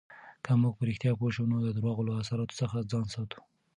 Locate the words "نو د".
1.51-1.67